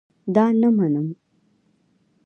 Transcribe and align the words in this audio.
دا 0.35 0.45
نه 0.61 0.69
منم 0.77 1.07